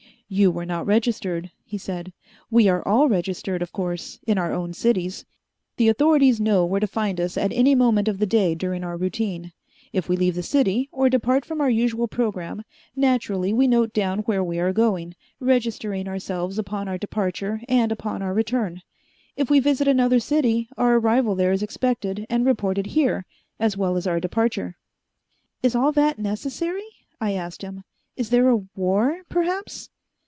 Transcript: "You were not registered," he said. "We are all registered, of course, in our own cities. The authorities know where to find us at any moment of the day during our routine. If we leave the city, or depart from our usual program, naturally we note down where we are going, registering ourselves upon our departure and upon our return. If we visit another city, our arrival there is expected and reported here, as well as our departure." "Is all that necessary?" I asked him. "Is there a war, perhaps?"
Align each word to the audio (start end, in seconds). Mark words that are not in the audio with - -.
"You 0.33 0.49
were 0.49 0.65
not 0.65 0.85
registered," 0.85 1.51
he 1.65 1.77
said. 1.77 2.13
"We 2.49 2.69
are 2.69 2.87
all 2.87 3.09
registered, 3.09 3.61
of 3.61 3.73
course, 3.73 4.17
in 4.25 4.37
our 4.37 4.53
own 4.53 4.71
cities. 4.71 5.25
The 5.75 5.89
authorities 5.89 6.39
know 6.39 6.65
where 6.65 6.79
to 6.79 6.87
find 6.87 7.19
us 7.19 7.35
at 7.35 7.51
any 7.51 7.75
moment 7.75 8.07
of 8.07 8.17
the 8.17 8.25
day 8.25 8.55
during 8.55 8.81
our 8.81 8.95
routine. 8.95 9.51
If 9.91 10.07
we 10.07 10.15
leave 10.15 10.35
the 10.35 10.41
city, 10.41 10.87
or 10.93 11.09
depart 11.09 11.43
from 11.43 11.59
our 11.59 11.69
usual 11.69 12.07
program, 12.07 12.63
naturally 12.95 13.51
we 13.51 13.67
note 13.67 13.91
down 13.91 14.19
where 14.19 14.41
we 14.41 14.57
are 14.57 14.71
going, 14.71 15.15
registering 15.41 16.07
ourselves 16.07 16.57
upon 16.57 16.87
our 16.87 16.97
departure 16.97 17.59
and 17.67 17.91
upon 17.91 18.21
our 18.21 18.33
return. 18.33 18.83
If 19.35 19.49
we 19.49 19.59
visit 19.59 19.85
another 19.85 20.21
city, 20.21 20.69
our 20.77 20.95
arrival 20.95 21.35
there 21.35 21.51
is 21.51 21.61
expected 21.61 22.25
and 22.29 22.45
reported 22.45 22.85
here, 22.87 23.25
as 23.59 23.75
well 23.75 23.97
as 23.97 24.07
our 24.07 24.21
departure." 24.21 24.77
"Is 25.61 25.75
all 25.75 25.91
that 25.91 26.19
necessary?" 26.19 26.87
I 27.19 27.33
asked 27.33 27.63
him. 27.63 27.83
"Is 28.15 28.29
there 28.29 28.47
a 28.49 28.63
war, 28.77 29.23
perhaps?" 29.27 29.89